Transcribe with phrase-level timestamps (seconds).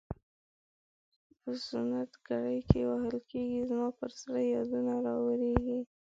[1.41, 5.79] په سنت ګرۍ کې وهل کیږي زما پر زړه یادونه راوریږي.